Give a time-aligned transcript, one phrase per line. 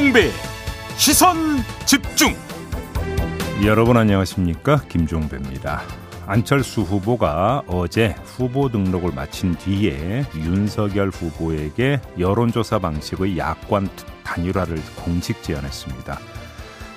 [0.00, 0.30] 김종배
[0.96, 1.36] 시선
[1.84, 2.34] 집중
[3.66, 5.82] 여러분 안녕하십니까 김종배입니다
[6.26, 13.90] 안철수 후보가 어제 후보 등록을 마친 뒤에 윤석열 후보에게 여론조사 방식의 야권
[14.24, 16.18] 단일화를 공식 제안했습니다.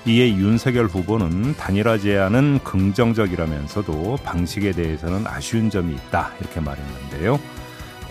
[0.06, 7.38] 이에 윤석열 후보는 단일화 제안은 긍정적이라면서도 방식에 대해서는 아쉬운 점이 있다 이렇게 말했는데요.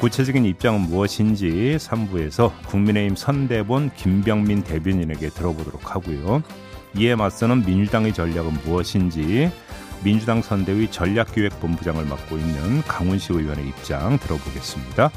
[0.02, 6.43] 구체적인 입장은 무엇인지 3부에서 국민의힘 선대본 김병민 대변인에게 들어보도록 하고요.
[6.98, 9.52] 이에 맞서는 민주당의 전략은 무엇인지
[10.02, 15.12] 민주당 선대위 전략기획본부장을 맡고 있는 강훈시 의원의 입장 들어보겠습니다.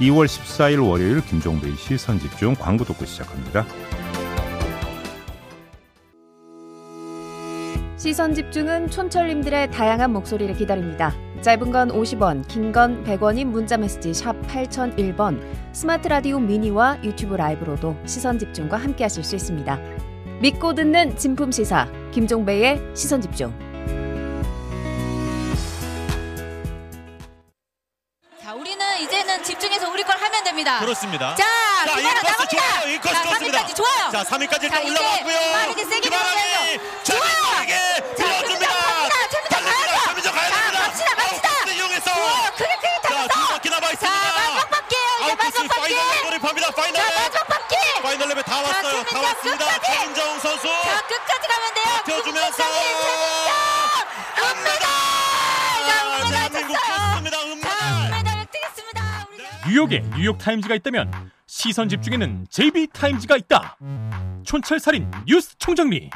[0.00, 3.64] 2월 14일 월요일 김종배의 시선 집중 광고 듣고 시작합니다.
[7.96, 11.14] 시선 집중은 촌철님들의 다양한 목소리를 기다립니다.
[11.42, 15.40] 짧은 건 50원, 긴 건 100원인 문자 메시지 샵 8001번,
[15.72, 19.76] 스마트 라디오 미니와 유튜브 라이브로도 시선 집중과 함께 하실 수 있습니다.
[20.40, 23.52] 믿고 듣는 진품 시사 김종배의 시선 집중.
[28.42, 30.78] 자, 우리는 이제는 집중해서 우리 걸 하면 됩니다.
[30.80, 31.34] 그렇습니다.
[31.34, 31.44] 자,
[31.86, 32.48] 자, 코스 나갑니다.
[32.48, 32.92] 좋아요.
[32.94, 33.58] 이 코스 자, 좋습니다.
[33.66, 34.10] 3위까지 좋아요.
[34.12, 35.52] 자, 3위까지 자, 일단 이제 올라갔고요.
[35.52, 36.08] 빠르게 세게.
[36.08, 36.22] 좋아요.
[49.42, 49.86] 끝까지.
[49.86, 50.68] 최민정 선수.
[50.68, 52.02] 자, 끝까지 가면 돼요.
[52.06, 52.62] 버텨주면서.
[59.68, 61.10] 뉴욕에 뉴욕타임즈가 있다면
[61.46, 63.78] 시선 집중에는 JB타임즈가 있다
[64.44, 66.10] 촌철살인 뉴스 총정리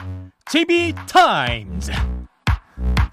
[0.47, 1.93] JB타임즈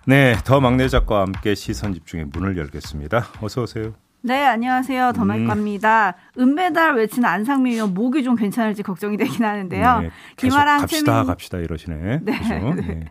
[0.06, 3.30] 네, 더 막내 작가와 함께 시선 집중의 문을 열겠습니다.
[3.42, 3.94] 어서 오세요.
[4.26, 5.10] 네, 안녕하세요.
[5.10, 5.14] 음.
[5.14, 6.14] 더말과입니다.
[6.40, 10.00] 은메달 외치는 안상미 의원 목이 좀 괜찮을지 걱정이 되긴 하는데요.
[10.00, 12.20] 네, 김아랑, 갑시다 최민, 갑시다 이러시네.
[12.24, 12.74] 네, 그죠?
[12.74, 13.06] 네.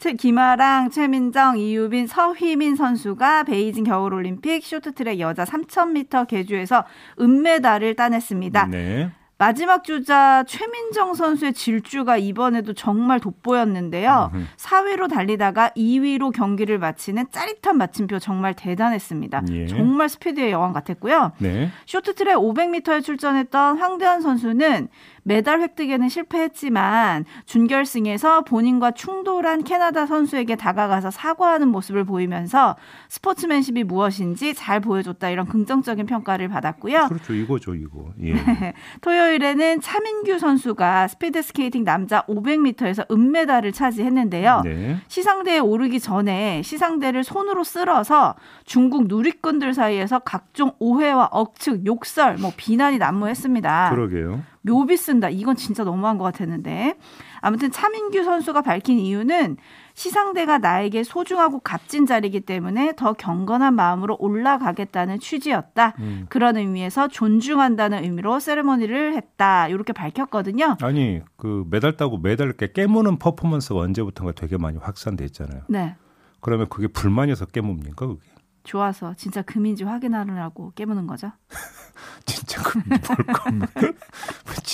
[0.00, 6.84] 최, 김아랑, 최민정, 이유빈, 서휘민 선수가 베이징 겨울올림픽 쇼트트랙 여자 3000m 계주에서
[7.20, 8.66] 은메달을 따냈습니다.
[8.66, 9.12] 네.
[9.38, 14.30] 마지막 주자 최민정 선수의 질주가 이번에도 정말 돋보였는데요.
[14.32, 14.44] 음흠.
[14.56, 19.42] 4위로 달리다가 2위로 경기를 마치는 짜릿한 마침표 정말 대단했습니다.
[19.50, 19.66] 예.
[19.66, 21.32] 정말 스피드의 여왕 같았고요.
[21.38, 21.70] 네.
[21.84, 24.88] 쇼트트랙 500m에 출전했던 황대현 선수는
[25.26, 32.76] 메달 획득에는 실패했지만 준결승에서 본인과 충돌한 캐나다 선수에게 다가가서 사과하는 모습을 보이면서
[33.08, 37.08] 스포츠맨십이 무엇인지 잘 보여줬다 이런 긍정적인 평가를 받았고요.
[37.08, 37.34] 그렇죠.
[37.34, 38.12] 이거죠, 이거.
[38.22, 38.34] 예.
[39.02, 44.60] 토요일에는 차민규 선수가 스피드 스케이팅 남자 500m에서 은메달을 차지했는데요.
[44.64, 44.96] 네.
[45.08, 52.98] 시상대에 오르기 전에 시상대를 손으로 쓸어서 중국 누리꾼들 사이에서 각종 오해와 억측, 욕설, 뭐 비난이
[52.98, 53.90] 난무했습니다.
[53.90, 54.42] 그러게요.
[54.66, 55.28] 묘비 쓴다.
[55.28, 56.96] 이건 진짜 너무한 것 같았는데.
[57.40, 59.56] 아무튼 차민규 선수가 밝힌 이유는
[59.94, 65.94] 시상대가 나에게 소중하고 값진 자리이기 때문에 더 경건한 마음으로 올라가겠다는 취지였다.
[66.00, 66.26] 음.
[66.28, 69.68] 그런 의미에서 존중한다는 의미로 세레머니를 했다.
[69.68, 70.76] 이렇게 밝혔거든요.
[70.82, 75.62] 아니 그 메달 따고 메달 이렇게 깨무는 퍼포먼스가 언제부턴가 되게 많이 확산됐잖아요.
[75.68, 75.94] 네.
[76.40, 78.20] 그러면 그게 불만이어서 깨뭅니까 그게?
[78.64, 81.30] 좋아서 진짜 금인지 확인하느라고 깨무는 거죠.
[82.26, 83.80] 진짜 금이 뭘 겁니까?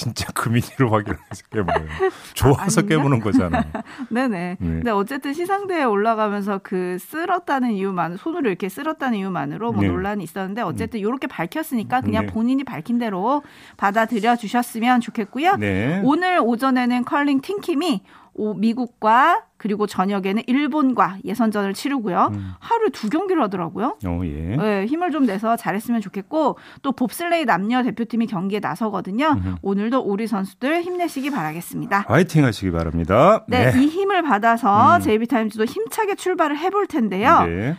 [0.02, 1.86] 진짜 금인지로 확인해서 깨물어요.
[2.34, 2.96] 좋아서 아닌가?
[2.96, 3.62] 깨무는 거잖아요.
[4.10, 4.56] 네네.
[4.58, 9.88] 근데 어쨌든 시상대에 올라가면서 그 쓸었다는 이유만 손으로 이렇게 쓸었다는 이유만으로 뭐 네.
[9.88, 12.32] 논란이 있었는데 어쨌든 이렇게 밝혔으니까 그냥 네.
[12.32, 13.42] 본인이 밝힌 대로
[13.76, 15.56] 받아들여 주셨으면 좋겠고요.
[15.56, 16.00] 네.
[16.04, 18.02] 오늘 오전에는 컬링 팀킴이
[18.34, 22.30] 오- 미국과 그리고 저녁에는 일본과 예선전을 치르고요.
[22.32, 22.52] 음.
[22.58, 23.98] 하루에 두 경기를 하더라고요.
[24.06, 24.56] 어, 예.
[24.56, 29.26] 네, 힘을 좀 내서 잘했으면 좋겠고 또 봅슬레이 남녀 대표팀이 경기에 나서거든요.
[29.36, 29.54] 음흠.
[29.62, 32.06] 오늘도 우리 선수들 힘내시기 바라겠습니다.
[32.08, 33.44] 화이팅 하시기 바랍니다.
[33.48, 35.00] 네, 이 힘을 받아서 음.
[35.00, 37.44] 제이비타임즈도 힘차게 출발을 해볼 텐데요.
[37.44, 37.76] 네.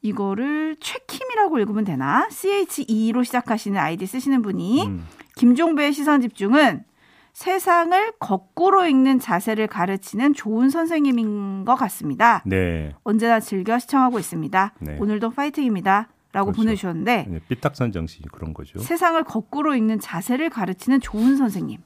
[0.00, 2.28] 이거를 최킴이라고 읽으면 되나?
[2.30, 5.06] CHE로 시작하시는 아이디 쓰시는 분이 음.
[5.36, 6.82] 김종배의 시선 집중은
[7.32, 12.42] 세상을 거꾸로 읽는 자세를 가르치는 좋은 선생님인 것 같습니다.
[12.44, 12.94] 네.
[13.04, 14.74] 언제나 즐겨 시청하고 있습니다.
[14.80, 14.98] 네.
[15.00, 16.08] 오늘도 파이팅입니다.
[16.32, 16.62] 라고 그렇죠.
[16.62, 18.78] 보내주셨는데 네, 삐딱선 정신이 그런 거죠.
[18.78, 21.80] 세상을 거꾸로 읽는 자세를 가르치는 좋은 선생님.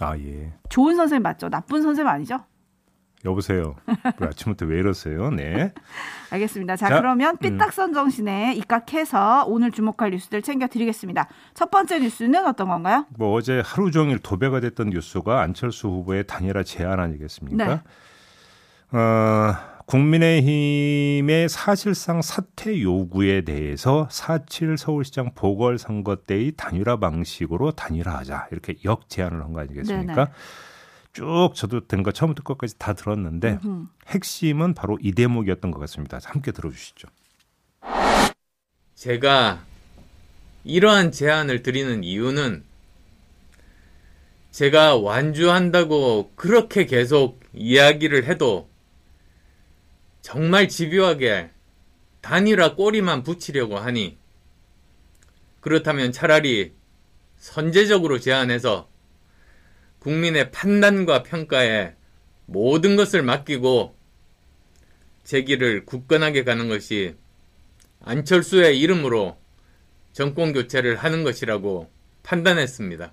[0.00, 0.52] 아, 예.
[0.70, 1.48] 좋은 선생님 맞죠?
[1.50, 2.38] 나쁜 선생님 아니죠?
[3.24, 3.76] 여보세요.
[4.16, 5.30] 그 아침부터 왜 이러세요?
[5.30, 5.72] 네.
[6.30, 6.76] 알겠습니다.
[6.76, 7.38] 자, 자, 그러면 음.
[7.38, 11.28] 삐딱선 정신에 입각해서 오늘 주목할 뉴스들 챙겨드리겠습니다.
[11.54, 13.06] 첫 번째 뉴스는 어떤 건가요?
[13.10, 17.66] 뭐 어제 하루 종일 도배가 됐던 뉴스가 안철수 후보의 단일화 제안 아니겠습니까?
[17.66, 18.98] 네.
[18.98, 19.54] 어,
[19.86, 29.42] 국민의힘의 사실상 사퇴 요구에 대해서 4.7 서울시장 보궐선거 때의 단일화 방식으로 단일화하자 이렇게 역 제안을
[29.42, 30.14] 한 거 아니겠습니까?
[30.14, 30.26] 네네.
[31.12, 33.58] 쭉 저도 된 거 처음부터 끝까지 다 들었는데.
[34.08, 36.18] 핵심은 바로 이 대목이었던 것 같습니다.
[36.24, 37.08] 함께 들어주시죠.
[38.94, 39.64] 제가
[40.64, 42.64] 이러한 제안을 드리는 이유는
[44.50, 48.68] 제가 완주한다고 그렇게 계속 이야기를 해도
[50.22, 51.50] 정말 집요하게
[52.20, 54.18] 단일화 꼬리만 붙이려고 하니
[55.60, 56.74] 그렇다면 차라리
[57.38, 58.89] 선제적으로 제안해서
[60.00, 61.94] 국민의 판단과 평가에
[62.46, 63.94] 모든 것을 맡기고
[65.22, 67.14] 제 길을 굳건하게 가는 것이
[68.02, 69.38] 안철수의 이름으로
[70.12, 71.88] 정권 교체를 하는 것이라고
[72.22, 73.12] 판단했습니다.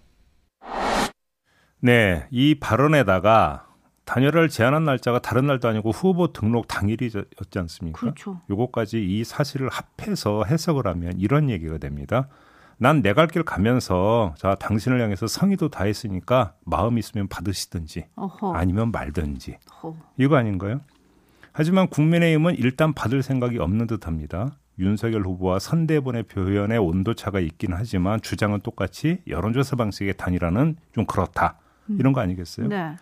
[1.80, 3.68] 네, 이 발언에다가
[4.06, 8.00] 단일화를 제안한 날짜가 다른 날도 아니고 후보 등록 당일이었지 않습니까?
[8.00, 8.42] 그렇죠.
[8.50, 12.30] 요거까지 이 사실을 합해서 해석을 하면 이런 얘기가 됩니다.
[12.80, 18.54] 난 내 갈 길 가면서 자 당신을 향해서 성의도 다했으니까 마음 있으면 받으시든지 어허.
[18.54, 19.98] 아니면 말든지 어허.
[20.18, 20.82] 이거 아닌가요?
[21.54, 24.52] 하지만 국민의힘은 일단 받을 생각이 없는 듯합니다.
[24.78, 31.58] 윤석열 후보와 선대본의 표현에 온도차가 있긴 하지만 주장은 똑같이 여론조사 방식의 단일화는 좀 그렇다
[31.90, 32.68] 이런 거 아니겠어요?
[32.68, 32.96] 네.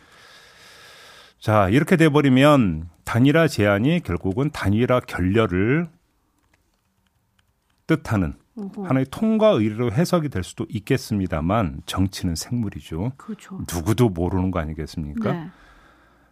[1.38, 5.88] 자 이렇게 돼버리면 단일화 제안이 결국은 단일화 결렬을
[7.88, 8.36] 뜻하는.
[8.56, 13.12] 하나의 통과 의례로 해석이 될 수도 있겠습니다만 정치는 생물이죠.
[13.18, 13.60] 그렇죠.
[13.74, 15.32] 누구도 모르는 거 아니겠습니까?
[15.34, 15.50] 네.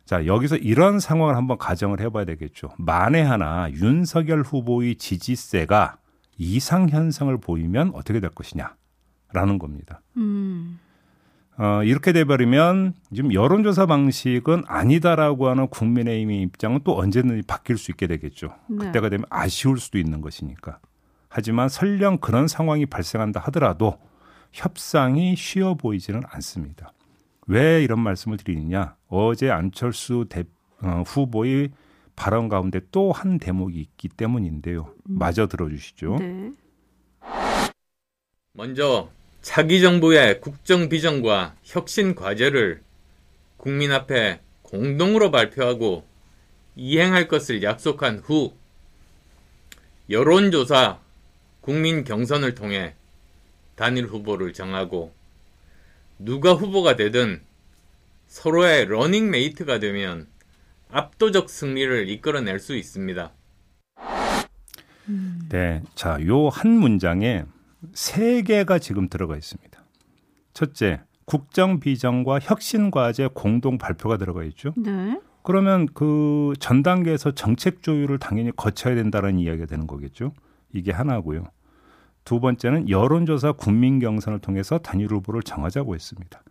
[0.06, 2.70] 자, 여기서 이런 상황을 한번 가정을 해봐야 되겠죠.
[2.78, 5.98] 만에 하나 윤석열 후보의 지지세가
[6.38, 10.02] 이상 현상을 보이면 어떻게 될 것이냐라는 겁니다.
[10.18, 10.80] 음.
[11.58, 18.08] 어, 이렇게 돼버리면 지금 여론조사 방식은 아니다라고 하는 국민의힘의 입장은 또 언제든지 바뀔 수 있게
[18.08, 18.56] 되겠죠.
[18.70, 18.88] 네.
[18.88, 20.80] 그때가 되면 아쉬울 수도 있는 것이니까.
[21.36, 23.98] 하지만 설령 그런 상황이 발생한다 하더라도
[24.52, 26.94] 협상이 쉬워 보이지는 않습니다.
[27.48, 28.96] 왜 이런 말씀을 드리느냐?
[29.08, 30.44] 어제 안철수 대,
[30.84, 31.72] 어, 후보의
[32.16, 34.94] 발언 가운데 또 한 대목이 있기 때문인데요.
[35.06, 36.18] 마저 들어주시죠.
[36.20, 36.52] 네.
[38.54, 39.10] 먼저
[39.42, 42.84] 차기 정부의 국정 비전과 혁신 과제를
[43.58, 46.06] 국민 앞에 공동으로 발표하고
[46.76, 48.54] 이행할 것을 약속한 후
[50.12, 51.00] 여론조사,
[51.64, 52.94] 국민 경선을 통해
[53.76, 55.14] 단일 후보를 정하고
[56.20, 57.42] 누가 후보가 되든
[58.28, 60.28] 서로의 러닝메이트가 되면
[60.92, 63.32] 압도적 승리를 이끌어낼 수 있습니다.
[65.50, 65.82] 네.
[65.96, 67.46] 자, 요 한 문장에
[67.94, 69.82] 세 개가 지금 들어가 있습니다.
[70.54, 74.74] 첫째, 국정 비전과 혁신 과제 공동 발표가 들어가 있죠.
[74.76, 75.18] 네.
[75.44, 80.34] 그러면 그 전 단계에서 정책 조율을 당연히 거쳐야 된다는 이야기가 되는 거겠죠.
[80.74, 81.46] 이게 하나고요.
[82.26, 86.42] 두 번째는 여론조사 국민 경선을 통해서 단일 후보를 정하자고 했습니다.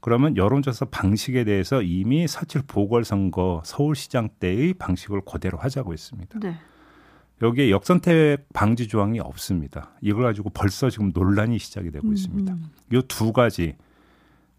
[0.00, 6.38] 그러면 여론조사 방식에 대해서 이미 사칠 보궐선거 서울시장 때의 방식을 그대로 하자고 했습니다.
[6.40, 6.56] 네.
[7.40, 9.90] 여기에 역선택 방지 조항이 없습니다.
[10.00, 12.52] 이걸 가지고 벌써 지금 논란이 시작이 되고 있습니다.
[12.52, 12.70] 음.
[12.92, 13.76] 이두 가지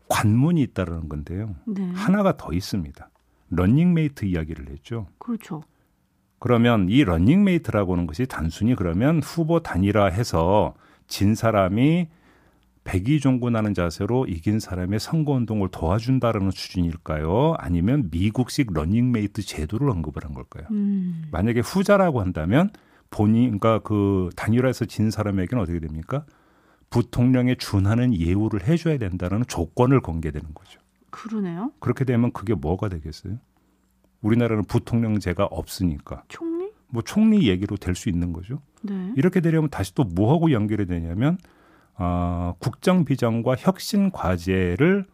[0.10, 1.56] 관문이 있다는 건데요.
[1.66, 1.90] 네.
[1.94, 3.10] 하나가 더 있습니다.
[3.50, 5.08] 런닝메이트 이야기를 했죠.
[5.18, 5.64] 그렇죠.
[6.44, 10.74] 그러면 이 런닝메이트라고 하는 것이 단순히 그러면 후보 단일화 해서
[11.08, 12.10] 진 사람이
[12.84, 17.56] 백의종군하는 자세로 이긴 사람의 선거운동을 도와준다라는 수준일까요?
[17.60, 20.68] 아니면 미국식 런닝메이트 제도를 언급을 한 걸까요?
[20.72, 21.30] 음.
[21.32, 22.72] 만약에 후자라고 한다면
[23.10, 26.26] 본인, 그러니까 그 단일화에서 진 사람에게는 어떻게 됩니까?
[26.90, 30.82] 부통령에 준하는 예우를 해줘야 된다는 조건을 건게되는 거죠.
[31.10, 31.72] 그러네요.
[31.80, 33.38] 그렇게 되면 그게 뭐가 되겠어요?
[34.24, 36.72] 우리나라는 부통령제가 없으니까 총리?
[36.90, 38.60] 뭐 총리 얘기로 될 수 있는 거죠.
[38.82, 39.14] 네.
[39.16, 41.38] 이렇게 되려면 다시 또 뭐하고 연결이 되냐면
[41.96, 45.06] 아, 국정 비전과 혁신 과제를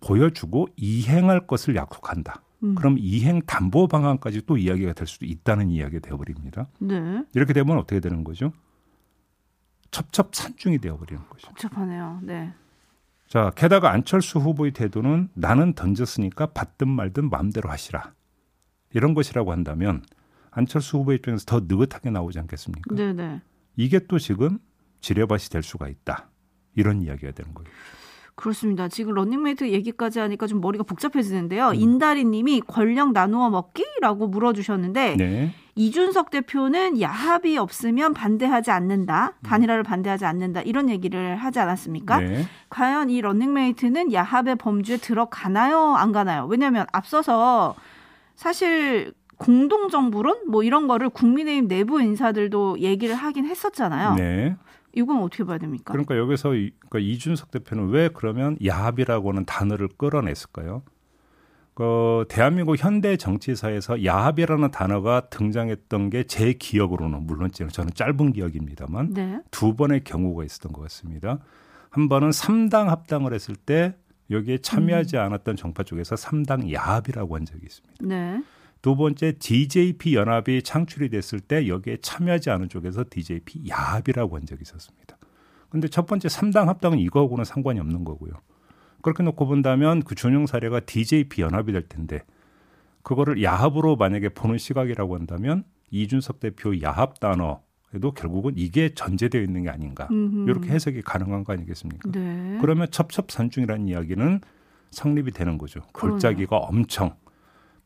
[0.00, 2.42] 보여주고 이행할 것을 약속한다.
[2.64, 2.74] 음.
[2.74, 6.66] 그럼 이행 담보 방안까지 또 이야기가 될 수도 있다는 이야기가 되어버립니다.
[6.80, 7.24] 네.
[7.34, 8.52] 이렇게 되면 어떻게 되는 거죠?
[9.90, 11.48] 첩첩산중이 되어버리는 거죠.
[11.48, 12.20] 복잡하네요.
[12.22, 12.52] 네.
[13.28, 18.12] 자, 게다가 안철수 후보의 태도는 나는 던졌으니까 받든 말든 마음대로 하시라.
[18.94, 20.02] 이런 것이라고 한다면
[20.50, 22.94] 안철수 후보 입장에서 더 느긋하게 나오지 않겠습니까?
[22.94, 23.40] 네, 네.
[23.76, 24.58] 이게 또 지금
[25.00, 26.28] 지뢰밭이 될 수가 있다.
[26.74, 27.70] 이런 이야기가 되는 거예요.
[28.34, 28.88] 그렇습니다.
[28.88, 31.68] 지금 런닝메이트 얘기까지 하니까 좀 머리가 복잡해지는데요.
[31.68, 31.74] 음.
[31.74, 35.54] 인다리 님이 권력 나누어 먹기라고 물어주셨는데 네.
[35.74, 39.34] 이준석 대표는 야합이 없으면 반대하지 않는다.
[39.42, 40.62] 단일화를 반대하지 않는다.
[40.62, 42.20] 이런 얘기를 하지 않았습니까?
[42.20, 42.46] 네.
[42.68, 45.94] 과연 이 런닝메이트는 야합의 범주에 들어가나요?
[45.94, 46.46] 안 가나요?
[46.46, 47.74] 왜냐하면 앞서서
[48.42, 54.14] 사실 공동정부론 뭐 이런 거를 국민의힘 내부 인사들도 얘기를 하긴 했었잖아요.
[54.16, 54.56] 네.
[54.92, 55.92] 이건 어떻게 봐야 됩니까?
[55.92, 60.82] 그러니까 여기서 이, 그러니까 이준석 대표는 왜 그러면 야합이라고 하는 단어를 끌어냈을까요?
[61.74, 69.40] 그 대한민국 현대 정치사에서 야합이라는 단어가 등장했던 게 제 기억으로는 물론 저는 짧은 기억입니다만 네.
[69.52, 71.38] 두 번의 경우가 있었던 것 같습니다.
[71.90, 73.94] 한 번은 삼당 합당을 했을 때
[74.30, 77.94] 여기에 참여하지 않았던 정파 쪽에서 삼당 야합이라고 한 적이 있습니다.
[78.00, 78.42] 네.
[78.80, 84.62] 두 번째 DJP 연합이 창출이 됐을 때 여기에 참여하지 않은 쪽에서 DJP 야합이라고 한 적이
[84.62, 85.16] 있었습니다.
[85.68, 88.32] 근데 첫 번째 삼당 합당은 이거하고는 상관이 없는 거고요.
[89.02, 92.22] 그렇게 놓고 본다면 그 준용 사례가 DJP 연합이 될 텐데
[93.02, 97.56] 그거를 야합으로 만약에 보는 시각이라고 한다면 이준석 대표 야합 단어에
[98.00, 100.48] 도 결국은 이게 전제되어 있는 게 아닌가 음흠.
[100.48, 102.10] 이렇게 해석이 가능한 거 아니겠습니까?
[102.10, 102.58] 네.
[102.60, 104.40] 그러면 첩첩산중이라는 이야기는
[104.90, 105.80] 성립이 되는 거죠.
[105.92, 107.14] 골짜기가 엄청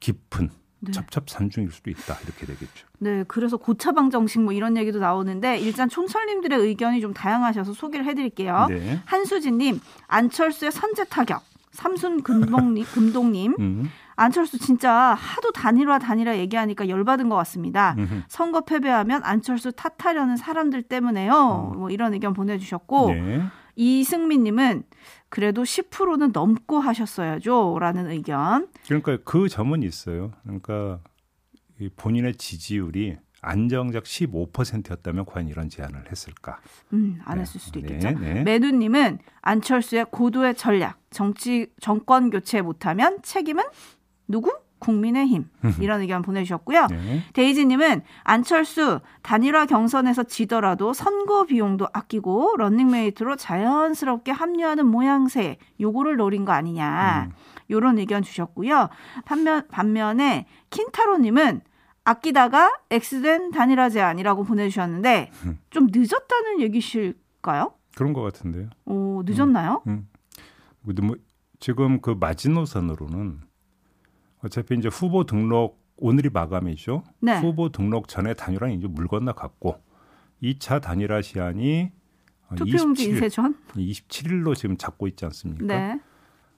[0.00, 0.92] 깊은 네.
[0.92, 2.86] 첩첩산중일 수도 있다 이렇게 되겠죠.
[2.98, 8.66] 네, 그래서 고차방 정식 뭐 이런 얘기도 나오는데 일단 촌철님들의 의견이 좀 다양하셔서 소개를 해드릴게요.
[8.68, 9.00] 네.
[9.04, 11.42] 한수진님, 안철수의 선제 타격.
[11.72, 17.94] 삼순 금동님, 금동님, 음, 안철수 진짜 하도 단일화 단일화 얘기하니까 열받은 것 같습니다.
[17.98, 18.22] 음흠.
[18.28, 21.74] 선거 패배하면 안철수 탓하려는 사람들 때문에요.
[21.76, 23.42] 뭐 이런 의견 보내주셨고 네.
[23.76, 24.84] 이승민님은
[25.28, 28.68] 그래도 10%는 넘고 하셨어야죠라는 의견.
[28.86, 30.32] 그러니까 그 점은 있어요.
[30.42, 31.00] 그러니까
[31.78, 36.58] 이 본인의 지지율이 안정적 15%였다면 과연 이런 제안을 했을까?
[36.92, 37.42] 음, 안 네.
[37.42, 38.18] 했을 수도 네, 있겠죠.
[38.18, 38.42] 네.
[38.42, 43.62] 매두님은 안철수의 고도의 전략, 정치 정권 교체 못하면 책임은
[44.28, 44.52] 누구?
[44.78, 45.48] 국민의힘
[45.80, 46.86] 이런 의견 보내주셨고요.
[46.90, 47.22] 네.
[47.32, 56.52] 데이지님은 안철수 단일화 경선에서 지더라도 선거 비용도 아끼고 런닝메이트로 자연스럽게 합류하는 모양새 요거를 노린 거
[56.52, 57.32] 아니냐 음.
[57.70, 58.90] 요런 의견 주셨고요.
[59.24, 61.62] 반면 반면에 킨타로님은
[62.04, 65.58] 아끼다가 X된 단일화 제안이라고 보내주셨는데 음.
[65.70, 67.72] 좀 늦었다는 얘기실까요?
[67.96, 68.68] 그런 것 같은데요.
[68.84, 69.82] 오, 늦었나요?
[70.84, 71.16] 근데 뭐
[71.58, 73.40] 지금 그 마지노선으로는
[74.42, 77.04] 어차피 이제 후보 등록 오늘이 마감이죠.
[77.20, 77.40] 네.
[77.40, 79.80] 후보 등록 전에 단일화는 이제 물 건너 갔고
[80.42, 81.90] 2차 단일화 시한이
[82.56, 83.56] 투표용지 27일, 인쇄 전?
[83.74, 85.64] 27일로 지금 잡고 있지 않습니까?
[85.66, 86.00] 네.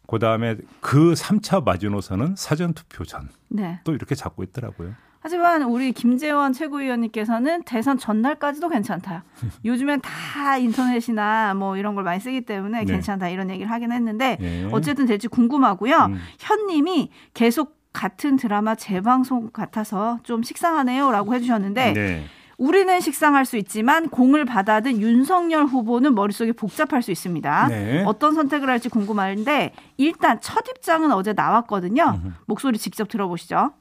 [0.07, 3.81] 그 다음에 그 3차 마지노선은 사전 투표 전또 네.
[3.87, 4.95] 이렇게 잡고 있더라고요.
[5.29, 9.25] 하지만 우리 김재원 최고위원님께서는 대선 전날까지도 괜찮다.
[9.63, 12.85] 요즘엔 다 인터넷이나 뭐 이런 걸 많이 쓰기 때문에 네.
[12.87, 14.69] 괜찮다 이런 얘기를 하긴 했는데 예.
[14.73, 16.07] 어쨌든 될지 궁금하고요.
[16.07, 16.19] 음.
[16.39, 22.25] 현님이 계속 같은 드라마 재방송 같아서 좀 식상하네요라고 해주셨는데 네.
[22.57, 27.69] 우리는 식상할 수 있지만 공을 받아든 윤석열 후보는 머릿속이 복잡할 수 있습니다.
[27.69, 28.05] 네.
[28.07, 32.19] 어떤 선택을 할지 궁금한데 일단 첫 입장은 어제 나왔거든요.
[32.47, 33.73] 목소리 직접 들어보시죠.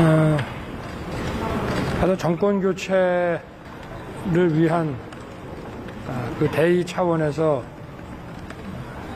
[0.00, 0.36] 어,
[1.98, 3.40] 하여튼 정권 교체를
[4.52, 4.94] 위한
[6.06, 7.62] 아, 그 대의 차원에서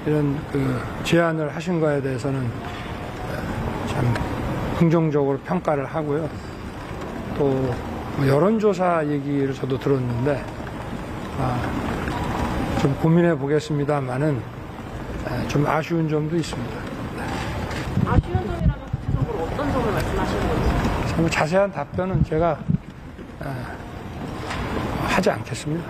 [0.05, 4.15] 이런 그 제안을 하신 거에 대해서는 어, 참
[4.77, 6.29] 긍정적으로 평가를 하고요.
[7.39, 10.45] 또뭐 여론조사 얘기를 저도 들었는데
[11.39, 14.43] 아, 좀 고민해 보겠습니다만은
[15.27, 16.92] 아, 좀 아쉬운 점도 있습니다.
[21.23, 22.59] 뭐 자세한 답변은 제가
[23.39, 23.77] 아,
[25.05, 25.89] 하지 않겠습니다.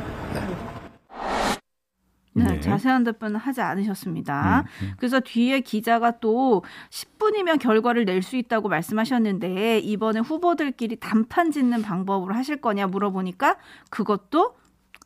[2.35, 2.61] 네, 네.
[2.61, 4.65] 자세한 답변은 하지 않으셨습니다.
[4.83, 11.81] 음, 그래서 뒤에 기자가 또 10분이면 결과를 낼 수 있다고 말씀하셨는데 이번에 후보들끼리 단판 짓는
[11.81, 13.57] 방법으로 하실 거냐 물어보니까
[13.89, 14.57] 그것도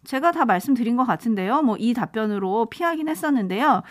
[0.02, 1.62] 제가 다 말씀드린 것 같은데요.
[1.62, 3.82] 뭐 이 답변으로 피하긴 했었는데요.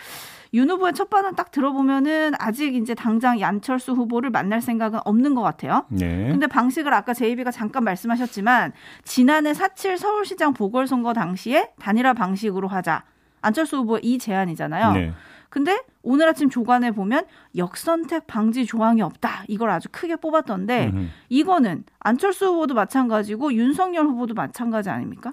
[0.54, 5.42] 윤 후보의 첫 반응 딱 들어보면은 아직 이제 당장 안철수 후보를 만날 생각은 없는 것
[5.42, 5.84] 같아요.
[5.88, 6.28] 네.
[6.30, 8.72] 근데 방식을 아까 제이비가 잠깐 말씀하셨지만
[9.04, 13.04] 지난해 4.7 서울시장 보궐선거 당시에 단일화 방식으로 하자.
[13.42, 14.92] 안철수 후보 이 제안이잖아요.
[14.92, 15.12] 네.
[15.48, 17.24] 근데 오늘 아침 조간에 보면
[17.56, 19.44] 역선택 방지 조항이 없다.
[19.48, 21.06] 이걸 아주 크게 뽑았던데 음흠.
[21.28, 25.32] 이거는 안철수 후보도 마찬가지고 윤석열 후보도 마찬가지 아닙니까?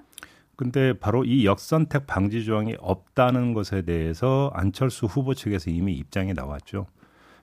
[0.56, 6.86] 근데 바로 이 역선택 방지 조항이 없다는 것에 대해서 안철수 후보 측에서 이미 입장이 나왔죠.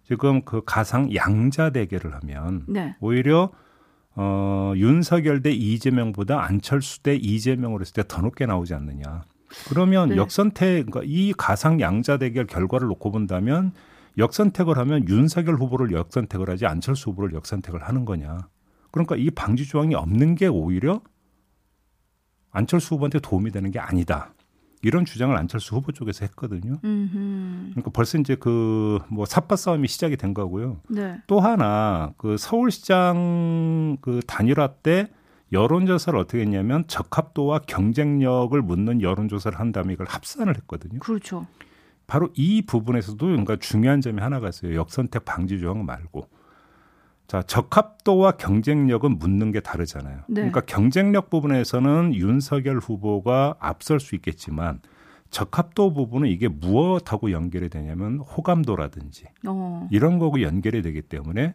[0.03, 2.95] 지금 그 가상 양자 대결을 하면 네.
[2.99, 3.51] 오히려
[4.15, 9.23] 어, 윤석열 대 이재명보다 안철수 대 이재명으로 했을 때 더 높게 나오지 않느냐.
[9.69, 10.15] 그러면 네.
[10.17, 13.73] 역선택, 그러니까 이 가상 양자 대결 결과를 놓고 본다면
[14.17, 18.37] 역선택을 하면 윤석열 후보를 역선택을 하지 안철수 후보를 역선택을 하는 거냐.
[18.91, 21.01] 그러니까 이 방지 조항이 없는 게 오히려
[22.51, 24.33] 안철수 후보한테 도움이 되는 게 아니다.
[24.83, 26.79] 이런 주장을 안철수 후보 쪽에서 했거든요.
[26.83, 27.69] 음흠.
[27.71, 30.77] 그러니까 벌써 이제 그 뭐 삽바 싸움이 시작이 된 거고요.
[30.89, 31.21] 네.
[31.27, 35.09] 또 하나 그 서울시장 그 단일화 때
[35.51, 40.99] 여론조사를 어떻게 했냐면 적합도와 경쟁력을 묻는 여론조사를 한 다음에 이걸 합산을 했거든요.
[40.99, 41.45] 그렇죠.
[42.07, 44.75] 바로 이 부분에서도 그러니까 중요한 점이 하나가 있어요.
[44.75, 46.27] 역선택 방지 조항 말고.
[47.31, 50.17] 자, 적합도와 경쟁력은 묻는 게 다르잖아요.
[50.27, 50.33] 네.
[50.33, 54.81] 그러니까 경쟁력 부분에서는 윤석열 후보가 앞설 수 있겠지만
[55.29, 59.87] 적합도 부분은 이게 무엇하고 연결이 되냐면 호감도라든지 어.
[59.91, 61.53] 이런 거고 연결이 되기 때문에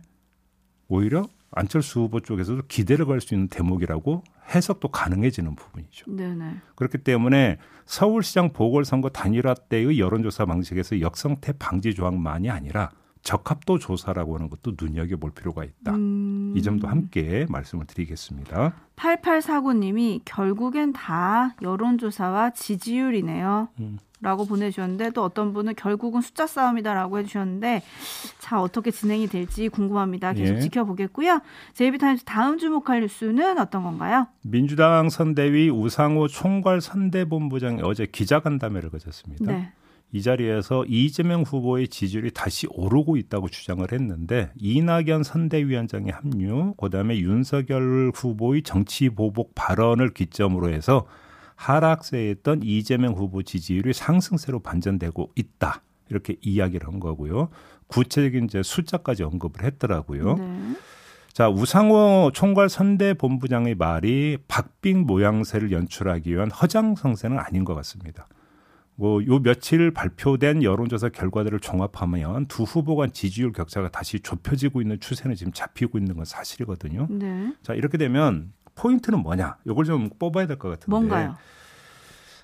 [0.89, 6.11] 오히려 안철수 후보 쪽에서도 기대를 걸 수 있는 대목이라고 해석도 가능해지는 부분이죠.
[6.11, 6.55] 네네.
[6.77, 12.89] 그렇기 때문에 서울시장 보궐선거 단일화 때의 여론조사 방식에서 역성태 방지 조항만이 아니라
[13.27, 15.97] 적합도 조사라고 하는 것도 눈여겨볼 필요가 있다.
[15.97, 16.55] 음.
[16.57, 18.75] 이 점도 함께 말씀을 드리겠습니다.
[18.95, 23.69] 8849님이 결국엔 다 여론조사와 지지율이네요.
[23.81, 23.99] 음.
[24.21, 27.83] 라고 보내주셨는데 또 어떤 분은 결국은 숫자 싸움이다라고 해주셨는데
[28.39, 30.33] 자 어떻게 진행이 될지 궁금합니다.
[30.33, 30.61] 계속 예.
[30.61, 31.41] 지켜보겠고요.
[31.75, 34.29] 제이비타임즈 다음 주목할 뉴스는 어떤 건가요?
[34.43, 39.53] 민주당 선대위 우상호 총괄 선대본부장이 어제 기자간담회를 가졌습니다.
[39.53, 39.73] 네.
[40.13, 48.13] 이 자리에서 이재명 후보의 지지율이 다시 오르고 있다고 주장을 했는데 이낙연 선대위원장의 합류, 그다음에 윤석열
[48.15, 51.07] 후보의 정치 보복 발언을 기점으로 해서
[51.57, 55.83] 하락세에 있던 이재명 후보 지지율이 상승세로 반전되고 있다.
[56.09, 57.49] 이렇게 이야기를 한 거고요.
[57.89, 60.35] 구체적인 이제 숫자까지 언급을 했더라고요.
[60.35, 60.77] 네.
[61.33, 68.27] 자, 우상호 총괄 선대 본부장의 말이 박빙 모양새를 연출하기 위한 허장성세는 아닌 것 같습니다.
[68.99, 74.99] 뭐, 요 며칠 발표된 여론조사 결과들을 종합하면 두 후보 간 지지율 격차가 다시 좁혀지고 있는
[74.99, 77.07] 추세는 지금 잡히고 있는 건 사실이거든요.
[77.11, 77.53] 네.
[77.63, 79.57] 자, 이렇게 되면 포인트는 뭐냐?
[79.67, 80.91] 이걸 좀 뽑아야 될 것 같은데.
[80.91, 81.37] 뭔가요?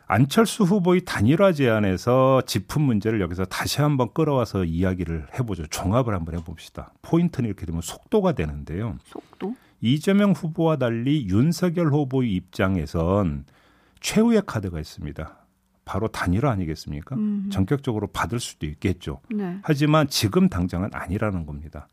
[0.06, 5.66] 안철수 후보의 단일화 제안에서 짚은 문제를 여기서 다시 한번 끌어와서 이야기를 해보죠.
[5.68, 6.92] 종합을 한번 해봅시다.
[7.00, 8.98] 포인트는 이렇게 되면 속도가 되는데요.
[9.04, 9.54] 속도?
[9.80, 13.46] 이재명 후보와 달리 윤석열 후보의 입장에선
[14.00, 15.38] 최후의 카드가 있습니다.
[15.84, 17.16] 바로 단일화 아니겠습니까?
[17.16, 17.48] 음.
[17.50, 19.20] 전격적으로 받을 수도 있겠죠.
[19.30, 19.58] 네.
[19.62, 21.88] 하지만 지금 당장은 아니라는 겁니다.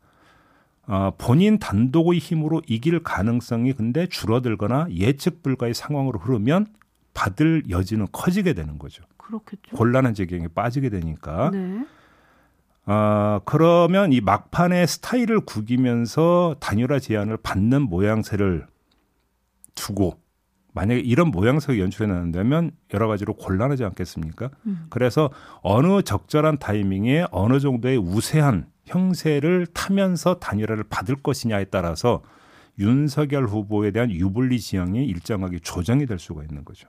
[0.86, 6.66] 어, 본인 단독의 힘으로 이길 가능성이 근데 줄어들거나 예측 불가의 상황으로 흐르면
[7.14, 9.04] 받을 여지는 커지게 되는 거죠.
[9.16, 9.76] 그렇겠죠.
[9.76, 11.50] 곤란한 지경에 빠지게 되니까.
[11.50, 11.84] 네.
[12.86, 18.66] 아, 그러면 이 막판에 스타일을 구기면서 단일화 제안을 받는 모양새를
[19.74, 20.20] 두고
[20.72, 24.50] 만약에 이런 모양새가 연출해 낸다면 여러 가지로 곤란하지 않겠습니까?
[24.66, 24.86] 음.
[24.90, 25.30] 그래서
[25.62, 32.22] 어느 적절한 타이밍에 어느 정도의 우세한 형세를 타면서 단일화를 받을 것이냐에 따라서
[32.78, 36.88] 윤석열 후보에 대한 유불리 지형이 일정하게 조정이 될 수가 있는 거죠.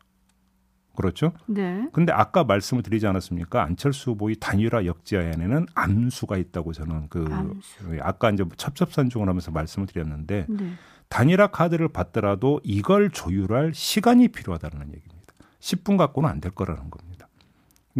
[0.96, 1.32] 그렇죠?
[1.48, 1.88] 네.
[1.94, 3.64] 근데 아까 말씀을 드리지 않았습니까?
[3.64, 7.98] 안철수 후보의 단일화 역지안에는 암수가 있다고 저는 그 암수.
[8.02, 10.72] 아까 이제 첩첩산중을 하면서 말씀을 드렸는데 네.
[11.12, 15.34] 단일화 카드를 받더라도 이걸 조율할 시간이 필요하다는 얘기입니다.
[15.60, 17.28] 10분 갖고는 안 될 거라는 겁니다.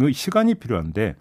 [0.00, 1.16] 그 시간이 필요한데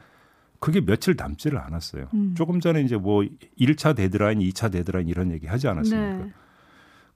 [0.60, 2.08] 그게 며칠 남지를 않았어요.
[2.13, 2.34] 음.
[2.38, 3.25] 조금 전에 이제 뭐
[3.60, 6.25] 1차 데드라인, 2차 데드라인 이런 얘기 하지 않았습니까?
[6.25, 6.32] 네.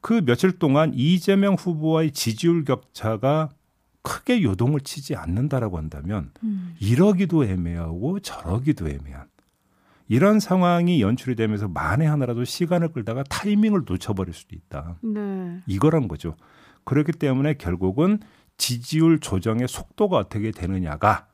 [0.02, 3.50] 그 며칠 동안 이재명 후보와의 지지율 격차가
[4.02, 6.76] 크게 요동을 치지 않는다라고 한다면 음.
[6.80, 9.28] 이러기도 애매하고 저러기도 애매한
[10.08, 14.98] 이런 상황이 연출이 되면서 만에 하나라도 시간을 끌다가 타이밍을 놓쳐버릴 수도 있다.
[15.02, 15.62] 네.
[15.66, 16.36] 이거란 거죠.
[16.84, 18.20] 그렇기 때문에 결국은
[18.58, 21.28] 지지율 조정의 속도가 어떻게 되느냐가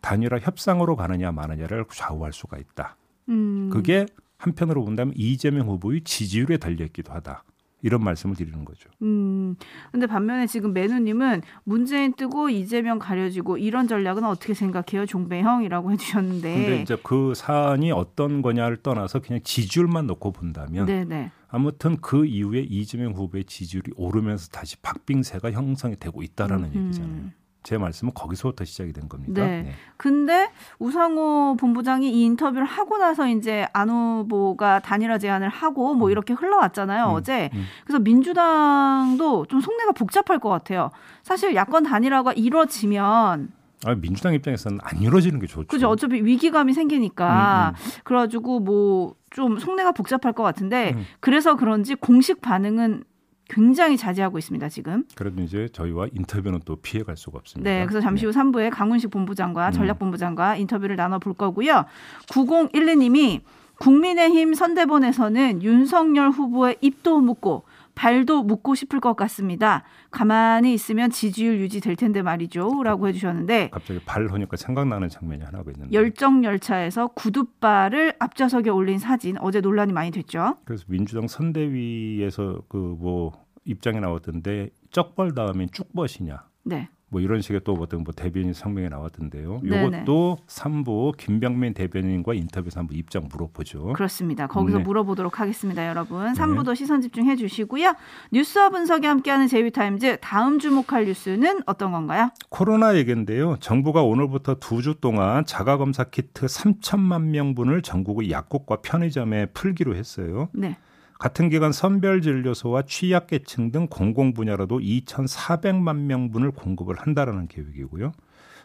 [0.00, 2.96] 단일화 협상으로 가느냐 마느냐를 좌우할 수가 있다.
[3.28, 3.70] 음.
[3.70, 4.06] 그게
[4.38, 7.44] 한편으로 본다면 이재명 후보의 지지율에 달려있기도 하다.
[7.84, 8.88] 이런 말씀을 드리는 거죠.
[9.02, 9.56] 음.
[9.92, 15.04] 근데 반면에 지금 매누님은 문재인 뜨고 이재명 가려지고 이런 전략은 어떻게 생각해요?
[15.04, 16.54] 종배형이라고 해주셨는데.
[16.54, 21.30] 근데 이제 그 사안이 어떤 거냐를 떠나서 그냥 지지율만 놓고 본다면 네네.
[21.48, 26.84] 아무튼 그 이후에 이재명 후보의 지지율이 오르면서 다시 박빙세가 형성이 되고 있다라는 음.
[26.86, 27.43] 얘기잖아요.
[27.64, 29.44] 제 말씀은 거기서부터 시작이 된 겁니다.
[29.44, 29.72] 네.
[29.96, 36.34] 근데 우상호 본부장이 이 인터뷰를 하고 나서 이제 안 후보가 단일화 제안을 하고 뭐 이렇게
[36.34, 37.50] 흘러왔잖아요 음, 어제.
[37.54, 37.64] 음.
[37.84, 40.90] 그래서 민주당도 좀 속내가 복잡할 것 같아요.
[41.22, 43.52] 사실 야권 단일화가 이루어지면
[43.86, 45.66] 아, 민주당 입장에서는 안 이루어지는 게 좋죠.
[45.66, 51.04] 그죠 어차피 위기감이 생기니까 음, 그래가지고 뭐 좀 속내가 복잡할 것 같은데 음.
[51.20, 53.02] 그래서 그런지 공식 반응은
[53.48, 55.04] 굉장히 자제하고 있습니다 지금.
[55.14, 57.70] 그래도 이제 저희와 인터뷰는 또 피해갈 수가 없습니다.
[57.70, 59.72] 네, 그래서 잠시 후 3부에 강훈식 본부장과 음.
[59.72, 61.84] 전략본부장과 인터뷰를 나눠 볼 거고요.
[62.28, 63.40] 9012님이
[63.78, 69.84] 국민의힘 선대본에서는 윤석열 후보의 입도 묻고 발도 묶고 싶을 것 같습니다.
[70.10, 72.82] 가만히 있으면 지지율 유지될 텐데 말이죠.
[72.82, 75.92] 라고 해주셨는데 갑자기 발 하니까 생각나는 장면이 하나가 있는데.
[75.92, 80.56] 열정 열차에서 구두발을 앞좌석에 올린 사진 어제 논란이 많이 됐죠.
[80.64, 83.32] 그래서 민주당 선대위에서 그 뭐
[83.64, 86.44] 입장이 나왔던데 쩍벌 다음엔 쭉벗이냐.
[86.64, 86.88] 네.
[87.14, 89.60] 뭐 이런 식의 또 어떤 뭐 대변인 성명이 나왔던데요.
[89.62, 93.92] 이것도 3부 김병민 대변인과 인터뷰에서 한번 입장 물어보죠.
[93.92, 94.48] 그렇습니다.
[94.48, 94.84] 거기서 네.
[94.84, 96.32] 물어보도록 하겠습니다, 여러분.
[96.32, 97.94] 3부도 시선 집중해 주시고요.
[98.32, 102.30] 뉴스와 분석이 함께하는 제이비타임즈 다음 주목할 뉴스는 어떤 건가요?
[102.48, 103.58] 코로나 얘기인데요.
[103.60, 110.48] 정부가 오늘부터 두 주 동안 자가 검사 키트 3천만 명분을 전국의 약국과 편의점에 풀기로 했어요.
[110.52, 110.76] 네.
[111.18, 118.12] 같은 기간 선별진료소와 취약계층 등 공공 분야로도 2,400만 명분을 공급을 한다라는 계획이고요.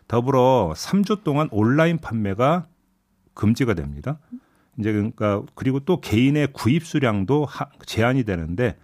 [0.08, 2.68] 더불어 3주 동안 온라인 판매가
[3.36, 4.20] 금지가 됩니다.
[4.80, 8.78] 이제 그러니까 그리고 또 개인의 구입 수량도 하- 제한이 되는데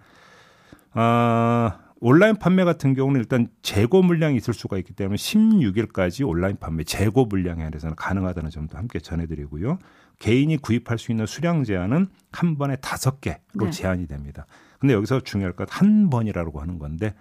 [0.92, 6.84] 아 온라인 판매 같은 경우는 일단 재고 물량이 있을 수가 있기 때문에 16일까지 온라인 판매
[6.84, 9.78] 재고 물량에 한해서는 가능하다는 점도 함께 전해드리고요.
[10.18, 13.70] 개인이 구입할 수 있는 수량 제한은 한 번에 다섯 개로 네.
[13.70, 14.46] 제한이 됩니다.
[14.78, 17.14] 근데 여기서 중요할 것 한 번이라고 하는 건데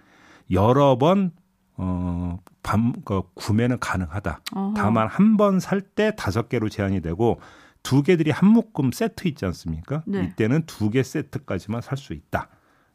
[0.52, 1.32] 여러 번
[1.78, 4.40] 어, 밤, 그 구매는 가능하다.
[4.54, 4.74] 어허.
[4.78, 7.40] 다만 한 번 살 때 다섯 개로 제한이 되고
[7.84, 10.02] 두 개들이 한 묶음 세트 있지 않습니까?
[10.08, 10.24] 네.
[10.24, 12.48] 이때는 두 개 세트까지만 살 수 있다.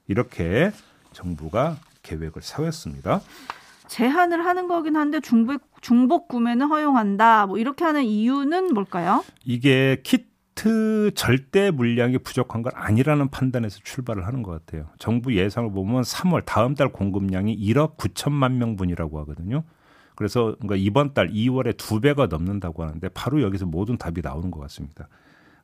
[0.08, 0.72] 이렇게
[1.12, 3.20] 정부가 계획을 세웠습니다.
[3.90, 7.46] 제한을 하는 거긴 한데 중복, 중복 구매는 허용한다.
[7.46, 9.24] 뭐 이렇게 하는 이유는 뭘까요?
[9.44, 14.86] 이게 키트 절대 물량이 부족한 건 아니라는 판단에서 출발을 하는 것 같아요.
[15.00, 19.64] 정부 예상을 보면 3월 다음 달 공급량이 1억 9천만 명분이라고 하거든요.
[20.14, 24.60] 그래서 그러니까 이번 달 2월에 두 배가 넘는다고 하는데 바로 여기서 모든 답이 나오는 것
[24.60, 25.08] 같습니다.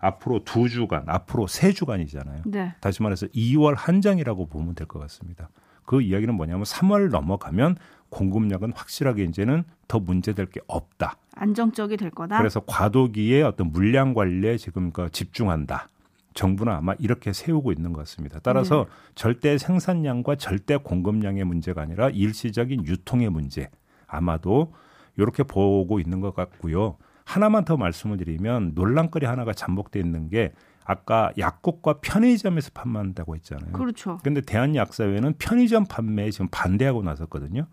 [0.01, 2.43] 앞으로 두 주간, 앞으로 세 주간이잖아요.
[2.47, 2.75] 네.
[2.81, 5.49] 다시 말해서 2월 한정이라고 보면 될 것 같습니다.
[5.87, 7.77] 그 이야기는 뭐냐면 3월 넘어가면
[8.11, 11.17] 공급량은 확실하게 이제는 더 문제될 게 없다.
[11.35, 12.39] 안정적이 될 거다.
[12.39, 15.89] 그래서 과도기의 어떤 물량 관리에 지금 그 집중한다.
[16.35, 18.39] 정부는 아마 이렇게 세우고 있는 것 같습니다.
[18.43, 23.71] 따라서 절대 생산량과 절대 공급량의 문제가 아니라 일시적인 유통의 문제.
[24.07, 24.73] 아마도
[25.17, 26.97] 이렇게 보고 있는 것 같고요.
[27.25, 30.53] 하나만 더 말씀을 드리면 논란거리 하나가 잠복돼 있는 게
[30.85, 33.73] 아까 약국과 편의점에서 판매한다고 했잖아요.
[33.73, 34.19] 그렇죠.
[34.23, 37.67] 근데 대한약사회는 편의점 판매에 지금 반대하고 나섰거든요.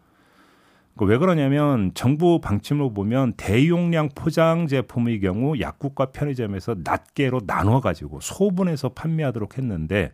[0.97, 8.89] 그왜 그러냐면 정부 방침으로 보면 대용량 포장 제품의 경우 약국과 편의점에서 낱개로 나눠 가지고 소분해서
[8.89, 10.12] 판매하도록 했는데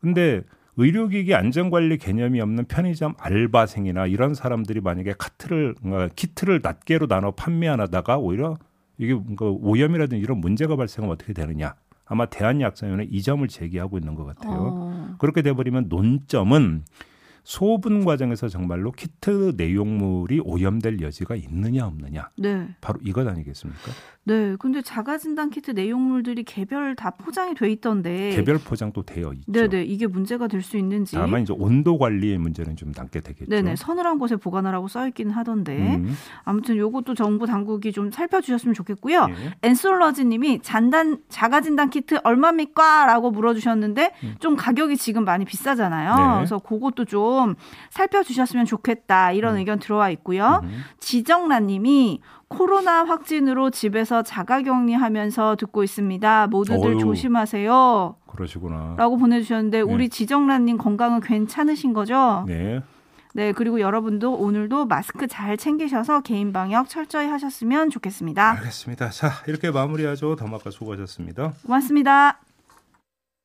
[0.00, 0.42] 근데
[0.76, 8.16] 의료기기 안전관리 개념이 없는 편의점 알바생이나 이런 사람들이 만약에 카트를 어, 키트를 낱개로 나눠 판매하다가
[8.16, 8.56] 오히려
[8.96, 11.74] 이게 오염이라든지 이런 문제가 발생하면 어떻게 되느냐
[12.06, 14.54] 아마 대한약사위원회 이 점을 제기하고 있는 것 같아요.
[14.54, 16.84] 어, 그렇게 돼버리면 논점은
[17.44, 22.68] 소분 과정에서 정말로 키트 내용물이 오염될 여지가 있느냐 없느냐 네.
[22.80, 23.90] 바로 이것 아니겠습니까?
[24.24, 24.54] 네.
[24.60, 28.30] 근데 자가 진단 키트 내용물들이 개별 다 포장이 돼 있던데.
[28.30, 29.50] 개별 포장도 되어 있죠.
[29.50, 29.82] 네 네.
[29.82, 31.16] 이게 문제가 될 수 있는지.
[31.16, 33.50] 다만 이제 온도 관리의 문제는 좀 남게 되겠죠.
[33.50, 33.74] 네 네.
[33.74, 35.96] 서늘한 곳에 보관하라고 써 있기는 하던데.
[35.96, 39.26] 음, 아무튼 요것도 정부 당국이 좀 살펴 주셨으면 좋겠고요.
[39.30, 39.54] 예.
[39.62, 44.34] 엔솔러지 님이 잔단 자가 진단 키트 얼마입니까?라고 물어 주셨는데 음.
[44.38, 46.14] 좀 가격이 지금 많이 비싸잖아요.
[46.14, 46.34] 네.
[46.36, 47.31] 그래서 그것도 좀
[47.90, 50.60] 살펴주셨으면 좋겠다 이런 의견 들어와 있고요.
[50.62, 50.82] 음.
[51.00, 56.48] 지정란님이 코로나 확진으로 집에서 자가격리하면서 듣고 있습니다.
[56.48, 56.98] 모두들 어휴.
[56.98, 58.16] 조심하세요.
[58.26, 58.94] 그러시구나.
[58.98, 59.82] 라고 보내주셨는데 네.
[59.82, 62.44] 우리 지정란님 건강은 괜찮으신 거죠?
[62.46, 62.80] 네.
[63.34, 68.50] 네, 그리고 여러분도 오늘도 마스크 잘 챙기셔서 개인 방역 철저히 하셨으면 좋겠습니다.
[68.58, 69.08] 알겠습니다.
[69.08, 70.36] 자, 이렇게 마무리하죠.
[70.36, 71.54] 더마카 수고하셨습니다.
[71.64, 72.40] 고맙습니다.